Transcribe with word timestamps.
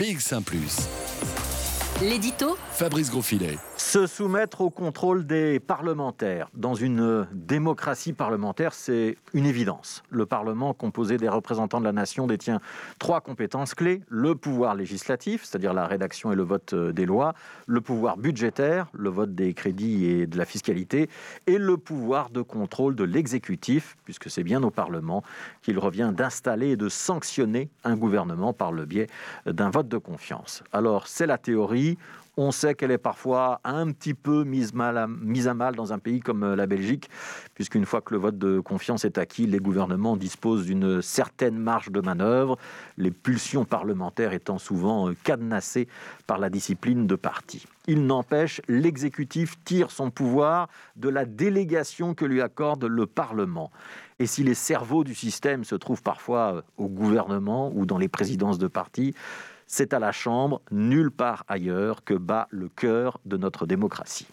BX1⁇ 0.00 0.42
L'édito 2.00 2.56
Fabrice 2.72 3.10
Grosfilet. 3.10 3.58
Se 3.90 4.06
soumettre 4.06 4.60
au 4.60 4.70
contrôle 4.70 5.26
des 5.26 5.58
parlementaires. 5.58 6.48
Dans 6.54 6.76
une 6.76 7.26
démocratie 7.32 8.12
parlementaire, 8.12 8.72
c'est 8.72 9.16
une 9.34 9.46
évidence. 9.46 10.04
Le 10.10 10.26
Parlement, 10.26 10.74
composé 10.74 11.16
des 11.16 11.28
représentants 11.28 11.80
de 11.80 11.86
la 11.86 11.90
nation, 11.90 12.28
détient 12.28 12.60
trois 13.00 13.20
compétences 13.20 13.74
clés. 13.74 14.02
Le 14.08 14.36
pouvoir 14.36 14.76
législatif, 14.76 15.42
c'est-à-dire 15.42 15.72
la 15.72 15.88
rédaction 15.88 16.30
et 16.30 16.36
le 16.36 16.44
vote 16.44 16.72
des 16.72 17.04
lois. 17.04 17.34
Le 17.66 17.80
pouvoir 17.80 18.16
budgétaire, 18.16 18.86
le 18.92 19.10
vote 19.10 19.34
des 19.34 19.54
crédits 19.54 20.04
et 20.06 20.28
de 20.28 20.38
la 20.38 20.44
fiscalité. 20.44 21.10
Et 21.48 21.58
le 21.58 21.76
pouvoir 21.76 22.30
de 22.30 22.42
contrôle 22.42 22.94
de 22.94 23.02
l'exécutif, 23.02 23.96
puisque 24.04 24.30
c'est 24.30 24.44
bien 24.44 24.62
au 24.62 24.70
Parlement 24.70 25.24
qu'il 25.62 25.80
revient 25.80 26.12
d'installer 26.16 26.68
et 26.68 26.76
de 26.76 26.88
sanctionner 26.88 27.70
un 27.82 27.96
gouvernement 27.96 28.52
par 28.52 28.70
le 28.70 28.84
biais 28.84 29.08
d'un 29.46 29.70
vote 29.70 29.88
de 29.88 29.98
confiance. 29.98 30.62
Alors, 30.72 31.08
c'est 31.08 31.26
la 31.26 31.38
théorie 31.38 31.98
on 32.40 32.52
sait 32.52 32.74
qu'elle 32.74 32.90
est 32.90 32.96
parfois 32.96 33.60
un 33.64 33.92
petit 33.92 34.14
peu 34.14 34.44
mise, 34.44 34.72
à, 34.74 35.54
mal 35.54 35.76
dans 35.76 35.92
un 35.92 35.98
pays 35.98 36.20
comme 36.20 36.42
euh, 36.42 36.56
la 36.56 36.66
Belgique, 36.66 37.10
puisqu'une 37.54 37.84
fois 37.84 38.00
que 38.00 38.14
le 38.14 38.20
vote 38.20 38.38
de 38.38 38.60
confiance 38.60 39.04
est 39.04 39.18
acquis, 39.18 39.46
les 39.46 39.58
gouvernements 39.58 40.16
disposent 40.16 40.64
d'une 40.64 41.02
certaine 41.02 41.58
marge 41.58 41.90
de 41.90 42.00
manœuvre, 42.00 42.56
les 42.96 43.10
pulsions 43.10 43.66
parlementaires 43.66 44.32
étant 44.32 44.56
souvent 44.56 45.10
euh, 45.10 45.16
cadenassées 45.22 45.86
par 46.26 46.38
la 46.38 46.48
discipline 46.48 47.06
de 47.06 47.14
parti. 47.14 47.66
Il 47.86 48.06
n'empêche, 48.06 48.62
l'exécutif 48.68 49.62
tire 49.64 49.90
son 49.90 50.10
pouvoir 50.10 50.68
de 50.96 51.10
la 51.10 51.26
délégation 51.26 52.14
que 52.14 52.24
lui 52.24 52.40
accorde 52.40 52.84
le 52.84 53.04
Parlement. 53.04 53.70
Et 54.18 54.24
si 54.24 54.44
les 54.44 54.54
cerveaux 54.54 55.04
du 55.04 55.14
système 55.14 55.64
se 55.64 55.74
trouvent 55.74 56.02
parfois 56.02 56.54
euh, 56.54 56.62
au 56.78 56.88
gouvernement 56.88 57.70
ou 57.74 57.84
dans 57.84 57.98
les 57.98 58.08
présidences 58.08 58.58
de 58.58 58.66
partis, 58.66 59.14
c'est 59.70 59.94
à 59.94 60.00
la 60.00 60.10
Chambre, 60.10 60.60
nulle 60.72 61.12
part 61.12 61.44
ailleurs, 61.46 62.02
que 62.02 62.14
bat 62.14 62.48
le 62.50 62.68
cœur 62.68 63.20
de 63.24 63.36
notre 63.36 63.66
démocratie. 63.66 64.26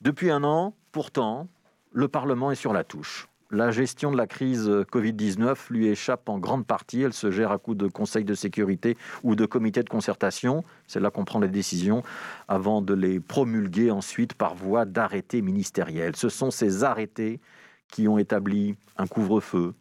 Depuis 0.00 0.30
un 0.30 0.44
an, 0.44 0.74
pourtant, 0.92 1.48
le 1.90 2.06
Parlement 2.06 2.52
est 2.52 2.54
sur 2.54 2.72
la 2.72 2.84
touche. 2.84 3.28
La 3.50 3.72
gestion 3.72 4.12
de 4.12 4.16
la 4.16 4.28
crise 4.28 4.68
Covid-19 4.92 5.56
lui 5.70 5.88
échappe 5.88 6.28
en 6.28 6.38
grande 6.38 6.66
partie. 6.66 7.02
Elle 7.02 7.12
se 7.12 7.32
gère 7.32 7.50
à 7.50 7.58
coup 7.58 7.74
de 7.74 7.88
conseils 7.88 8.24
de 8.24 8.34
sécurité 8.34 8.96
ou 9.24 9.34
de 9.34 9.44
comités 9.44 9.82
de 9.82 9.88
concertation. 9.88 10.62
C'est 10.86 11.00
là 11.00 11.10
qu'on 11.10 11.24
prend 11.24 11.40
les 11.40 11.48
décisions 11.48 12.04
avant 12.46 12.80
de 12.80 12.94
les 12.94 13.18
promulguer 13.18 13.90
ensuite 13.90 14.34
par 14.34 14.54
voie 14.54 14.84
d'arrêtés 14.84 15.42
ministériels. 15.42 16.14
Ce 16.14 16.28
sont 16.28 16.52
ces 16.52 16.84
arrêtés 16.84 17.40
qui 17.88 18.06
ont 18.06 18.18
établi 18.18 18.76
un 18.98 19.08
couvre-feu, 19.08 19.74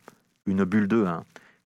une 0.47 0.63
bulle 0.63 0.87
de 0.87 1.03
1, 1.03 1.23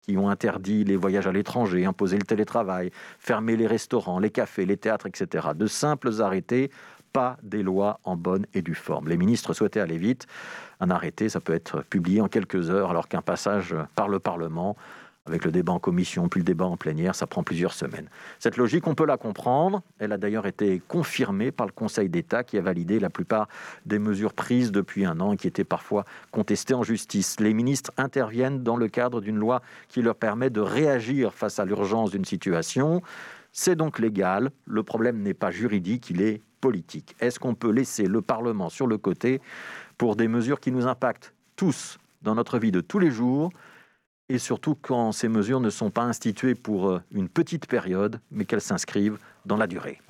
qui 0.04 0.18
ont 0.18 0.28
interdit 0.28 0.84
les 0.84 0.96
voyages 0.96 1.26
à 1.26 1.32
l'étranger, 1.32 1.86
imposé 1.86 2.18
le 2.18 2.24
télétravail, 2.24 2.90
fermé 3.18 3.56
les 3.56 3.66
restaurants, 3.66 4.18
les 4.18 4.30
cafés, 4.30 4.66
les 4.66 4.76
théâtres, 4.76 5.06
etc. 5.06 5.48
De 5.54 5.66
simples 5.66 6.20
arrêtés, 6.20 6.70
pas 7.12 7.38
des 7.42 7.62
lois 7.62 8.00
en 8.04 8.16
bonne 8.16 8.44
et 8.54 8.60
due 8.60 8.74
forme. 8.74 9.08
Les 9.08 9.16
ministres 9.16 9.54
souhaitaient 9.54 9.80
aller 9.80 9.98
vite. 9.98 10.26
Un 10.80 10.90
arrêté, 10.90 11.28
ça 11.28 11.40
peut 11.40 11.54
être 11.54 11.82
publié 11.84 12.20
en 12.20 12.28
quelques 12.28 12.70
heures, 12.70 12.90
alors 12.90 13.08
qu'un 13.08 13.22
passage 13.22 13.74
par 13.94 14.08
le 14.08 14.18
Parlement 14.18 14.76
avec 15.26 15.44
le 15.44 15.52
débat 15.52 15.72
en 15.72 15.78
commission, 15.78 16.28
puis 16.28 16.40
le 16.40 16.44
débat 16.44 16.66
en 16.66 16.76
plénière, 16.76 17.14
ça 17.14 17.26
prend 17.26 17.42
plusieurs 17.42 17.72
semaines. 17.72 18.08
Cette 18.38 18.58
logique, 18.58 18.86
on 18.86 18.94
peut 18.94 19.06
la 19.06 19.16
comprendre. 19.16 19.82
Elle 19.98 20.12
a 20.12 20.18
d'ailleurs 20.18 20.46
été 20.46 20.82
confirmée 20.86 21.50
par 21.50 21.66
le 21.66 21.72
Conseil 21.72 22.10
d'État 22.10 22.44
qui 22.44 22.58
a 22.58 22.60
validé 22.60 23.00
la 23.00 23.08
plupart 23.08 23.48
des 23.86 23.98
mesures 23.98 24.34
prises 24.34 24.70
depuis 24.70 25.06
un 25.06 25.20
an 25.20 25.32
et 25.32 25.36
qui 25.38 25.46
étaient 25.46 25.64
parfois 25.64 26.04
contestées 26.30 26.74
en 26.74 26.82
justice. 26.82 27.40
Les 27.40 27.54
ministres 27.54 27.90
interviennent 27.96 28.62
dans 28.62 28.76
le 28.76 28.88
cadre 28.88 29.22
d'une 29.22 29.38
loi 29.38 29.62
qui 29.88 30.02
leur 30.02 30.14
permet 30.14 30.50
de 30.50 30.60
réagir 30.60 31.32
face 31.32 31.58
à 31.58 31.64
l'urgence 31.64 32.10
d'une 32.10 32.26
situation. 32.26 33.00
C'est 33.52 33.76
donc 33.76 33.98
légal. 33.98 34.50
Le 34.66 34.82
problème 34.82 35.22
n'est 35.22 35.32
pas 35.32 35.50
juridique, 35.50 36.10
il 36.10 36.20
est 36.20 36.42
politique. 36.60 37.16
Est-ce 37.20 37.38
qu'on 37.38 37.54
peut 37.54 37.70
laisser 37.70 38.04
le 38.06 38.20
Parlement 38.20 38.68
sur 38.68 38.86
le 38.86 38.98
côté 38.98 39.40
pour 39.96 40.16
des 40.16 40.28
mesures 40.28 40.60
qui 40.60 40.70
nous 40.70 40.86
impactent 40.86 41.32
tous 41.56 41.98
dans 42.20 42.34
notre 42.34 42.58
vie 42.58 42.72
de 42.72 42.80
tous 42.80 42.98
les 42.98 43.10
jours? 43.10 43.50
Et 44.34 44.38
surtout 44.38 44.74
quand 44.74 45.12
ces 45.12 45.28
mesures 45.28 45.60
ne 45.60 45.70
sont 45.70 45.90
pas 45.90 46.02
instituées 46.02 46.56
pour 46.56 46.90
euh, 46.90 47.00
une 47.12 47.28
petite 47.28 47.66
période, 47.66 48.20
mais 48.32 48.44
qu'elles 48.44 48.60
s'inscrivent 48.60 49.18
dans 49.46 49.56
la 49.56 49.68
durée. 49.68 50.00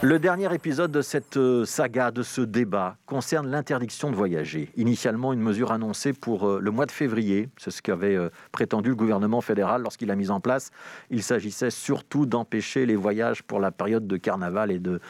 Le 0.00 0.20
dernier 0.20 0.54
épisode 0.54 0.92
de 0.92 1.02
cette 1.02 1.36
euh, 1.36 1.64
saga, 1.64 2.12
de 2.12 2.22
ce 2.22 2.40
débat, 2.40 2.96
concerne 3.04 3.48
l'interdiction 3.50 4.12
de 4.12 4.16
voyager. 4.16 4.70
Initialement, 4.76 5.32
une 5.32 5.40
mesure 5.40 5.72
annoncée 5.72 6.12
pour 6.12 6.48
euh, 6.48 6.60
le 6.62 6.70
mois 6.70 6.86
de 6.86 6.92
février, 6.92 7.48
c'est 7.56 7.72
ce 7.72 7.82
qu'avait 7.82 8.16
prétendu 8.52 8.90
le 8.90 8.96
gouvernement 8.96 9.40
fédéral 9.40 9.82
lorsqu'il 9.82 10.12
a 10.12 10.14
mis 10.14 10.30
en 10.30 10.38
place. 10.38 10.70
Il 11.10 11.24
s'agissait 11.24 11.70
surtout 11.70 12.26
d'empêcher 12.26 12.86
les 12.86 12.94
voyages 12.94 13.42
pour 13.42 13.58
la 13.58 13.72
période 13.72 14.06
de 14.06 14.16
carnaval 14.16 14.70
et 14.70 14.78
de 14.78 15.00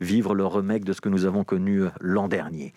vivre 0.00 0.32
le 0.32 0.46
remake 0.46 0.84
de 0.84 0.92
ce 0.92 1.00
que 1.00 1.08
nous 1.08 1.24
avons 1.24 1.42
connu 1.42 1.82
l'an 2.00 2.28
dernier. 2.28 2.72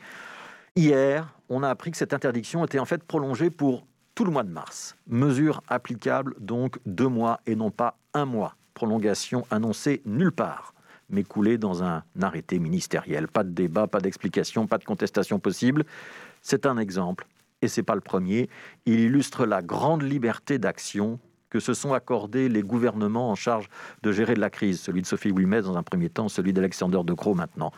Hier, 0.80 1.28
on 1.50 1.62
a 1.62 1.68
appris 1.68 1.92
que 1.92 1.98
cette 1.98 2.14
interdiction 2.14 2.64
était 2.64 2.80
en 2.80 2.86
fait 2.86 3.04
prolongée 3.04 3.50
pour 3.50 3.86
tout 4.16 4.24
le 4.24 4.32
mois 4.32 4.44
de 4.44 4.50
mars. 4.50 4.96
Mesure 5.08 5.62
applicable 5.68 6.36
donc 6.40 6.80
deux 6.86 7.10
mois 7.10 7.42
et 7.46 7.58
non 7.58 7.70
pas 7.70 7.98
un 8.14 8.24
mois. 8.24 8.56
Prolongation 8.76 9.46
annoncée 9.52 10.02
nulle 10.06 10.32
part, 10.32 10.74
mais 11.10 11.26
coulée 11.26 11.58
dans 11.58 11.84
un 11.84 12.04
arrêté 12.22 12.60
ministériel. 12.60 13.28
Pas 13.28 13.44
de 13.44 13.50
débat, 13.50 13.88
pas 13.88 14.00
d'explication, 14.00 14.68
pas 14.68 14.78
de 14.78 14.86
contestation 14.86 15.38
possible. 15.38 15.84
C'est 16.42 16.66
un 16.66 16.78
exemple, 16.78 17.28
et 17.62 17.68
ce 17.68 17.82
n'est 17.82 17.86
pas 17.86 17.96
le 17.96 18.00
premier. 18.00 18.50
Il 18.86 19.02
illustre 19.02 19.46
la 19.46 19.62
grande 19.62 20.04
liberté 20.04 20.60
d'action 20.60 21.20
que 21.50 21.60
se 21.60 21.74
sont 21.74 21.92
accordés 21.92 22.48
les 22.48 22.62
gouvernements 22.62 23.30
en 23.30 23.36
charge 23.36 23.68
de 24.02 24.14
gérer 24.14 24.36
la 24.36 24.50
crise, 24.50 24.80
celui 24.80 25.02
de 25.02 25.08
Sophie 25.08 25.32
Wilmès 25.32 25.66
dans 25.66 25.76
un 25.76 25.84
premier 25.84 26.10
temps, 26.10 26.30
celui 26.30 26.54
d'Alexander 26.54 27.02
De 27.04 27.14
Croo 27.14 27.34
maintenant. 27.34 27.74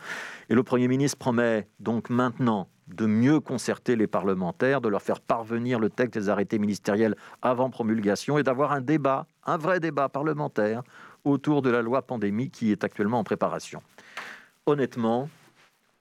Et 0.48 0.54
le 0.54 0.62
Premier 0.62 0.86
ministre 0.86 1.18
promet 1.18 1.66
donc 1.80 2.08
maintenant 2.08 2.68
de 2.88 3.06
mieux 3.06 3.40
concerter 3.40 3.96
les 3.96 4.06
parlementaires, 4.06 4.80
de 4.80 4.88
leur 4.88 5.02
faire 5.02 5.20
parvenir 5.20 5.78
le 5.78 5.88
texte 5.88 6.18
des 6.18 6.28
arrêtés 6.28 6.58
ministériels 6.58 7.16
avant 7.40 7.70
promulgation 7.70 8.38
et 8.38 8.42
d'avoir 8.42 8.72
un 8.72 8.80
débat, 8.80 9.26
un 9.46 9.56
vrai 9.56 9.80
débat 9.80 10.08
parlementaire 10.08 10.82
autour 11.24 11.62
de 11.62 11.70
la 11.70 11.82
loi 11.82 12.02
pandémie 12.02 12.50
qui 12.50 12.72
est 12.72 12.84
actuellement 12.84 13.20
en 13.20 13.24
préparation. 13.24 13.82
Honnêtement, 14.66 15.28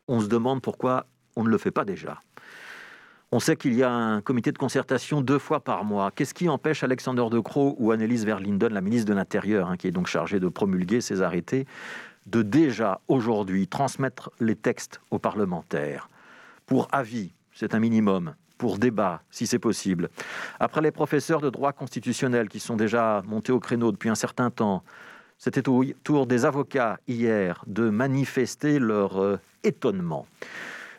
on 0.07 0.19
se 0.19 0.27
demande 0.27 0.61
pourquoi 0.61 1.05
on 1.35 1.43
ne 1.43 1.49
le 1.49 1.57
fait 1.57 1.71
pas 1.71 1.85
déjà. 1.85 2.19
On 3.33 3.39
sait 3.39 3.55
qu'il 3.55 3.73
y 3.75 3.83
a 3.83 3.89
un 3.89 4.19
comité 4.19 4.51
de 4.51 4.57
concertation 4.57 5.21
deux 5.21 5.39
fois 5.39 5.61
par 5.61 5.85
mois. 5.85 6.11
Qu'est-ce 6.11 6.33
qui 6.33 6.49
empêche 6.49 6.83
Alexander 6.83 7.23
De 7.31 7.39
Croo 7.39 7.77
ou 7.79 7.91
Annelies 7.91 8.25
Verlinden, 8.25 8.73
la 8.73 8.81
ministre 8.81 9.07
de 9.07 9.13
l'Intérieur, 9.13 9.69
hein, 9.69 9.77
qui 9.77 9.87
est 9.87 9.91
donc 9.91 10.07
chargée 10.07 10.41
de 10.41 10.49
promulguer 10.49 10.99
ces 10.99 11.21
arrêtés, 11.21 11.65
de 12.25 12.41
déjà 12.41 12.99
aujourd'hui 13.07 13.67
transmettre 13.67 14.31
les 14.41 14.57
textes 14.57 14.99
aux 15.11 15.19
parlementaires? 15.19 16.09
Pour 16.71 16.87
avis, 16.93 17.33
c'est 17.53 17.75
un 17.75 17.79
minimum, 17.79 18.33
pour 18.57 18.77
débat, 18.77 19.23
si 19.29 19.45
c'est 19.45 19.59
possible. 19.59 20.07
Après 20.57 20.79
les 20.79 20.91
professeurs 20.91 21.41
de 21.41 21.49
droit 21.49 21.73
constitutionnel 21.73 22.47
qui 22.47 22.61
sont 22.61 22.77
déjà 22.77 23.21
montés 23.27 23.51
au 23.51 23.59
créneau 23.59 23.91
depuis 23.91 24.07
un 24.07 24.15
certain 24.15 24.49
temps, 24.49 24.81
c'était 25.37 25.67
au 25.67 25.83
tour 26.05 26.27
des 26.27 26.45
avocats 26.45 26.97
hier 27.09 27.61
de 27.67 27.89
manifester 27.89 28.79
leur 28.79 29.21
euh, 29.21 29.37
étonnement. 29.65 30.25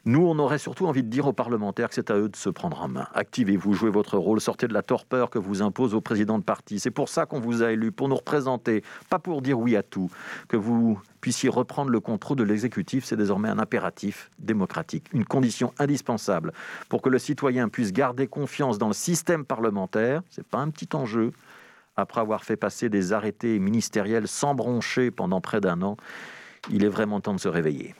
Nous, 0.05 0.27
on 0.27 0.37
aurait 0.41 0.59
surtout 0.59 0.87
envie 0.87 1.05
de 1.05 1.09
dire 1.09 1.29
aux 1.29 1.33
parlementaires 1.33 1.89
que 1.89 1.95
c'est 1.95 2.11
à 2.11 2.17
eux 2.17 2.29
de 2.29 2.35
se 2.35 2.51
prendre 2.51 2.83
en 2.83 2.89
main. 2.89 3.07
Activez-vous, 3.15 3.73
jouez 3.73 3.91
votre 3.91 4.19
rôle, 4.19 4.41
sortez 4.41 4.67
de 4.67 4.75
la 4.75 4.83
torpeur 4.83 5.31
que 5.31 5.39
vous 5.39 5.63
impose 5.63 5.95
au 5.95 6.01
président 6.01 6.39
de 6.39 6.43
parti. 6.43 6.81
C'est 6.81 6.91
pour 6.91 7.09
ça 7.09 7.25
qu'on 7.25 7.39
vous 7.39 7.63
a 7.63 7.71
élu, 7.71 7.93
pour 7.93 8.09
nous 8.09 8.17
représenter, 8.17 8.83
pas 9.09 9.21
pour 9.21 9.43
dire 9.43 9.61
oui 9.61 9.77
à 9.77 9.85
tout. 9.85 10.11
Que 10.49 10.57
vous 10.57 11.01
puissiez 11.21 11.49
reprendre 11.49 11.91
le 11.91 12.01
contrôle 12.01 12.37
de 12.37 12.43
l'exécutif, 12.43 13.05
c'est 13.05 13.17
désormais 13.17 13.49
un 13.49 13.61
impératif 13.61 14.31
démocratique, 14.41 15.07
une 15.13 15.25
condition 15.25 15.73
indispensable 15.79 16.53
pour 16.89 17.01
que 17.01 17.09
le 17.09 17.21
citoyen 17.21 17.69
puisse 17.69 17.93
garder 17.93 18.27
confiance 18.27 18.79
dans 18.79 18.89
le 18.89 18.95
système 18.95 19.45
parlementaire. 19.45 20.23
C'est 20.31 20.47
pas 20.47 20.59
un 20.59 20.71
petit 20.71 20.89
enjeu 20.97 21.31
après 21.97 22.21
avoir 22.21 22.43
fait 22.43 22.57
passer 22.57 22.89
des 22.89 23.13
arrêtés 23.13 23.59
ministériels 23.59 24.27
sans 24.27 24.55
broncher 24.55 25.10
pendant 25.10 25.41
près 25.41 25.60
d'un 25.60 25.83
an, 25.83 25.97
il 26.71 26.84
est 26.84 26.89
vraiment 26.89 27.21
temps 27.21 27.34
de 27.34 27.41
se 27.41 27.48
réveiller. 27.48 27.95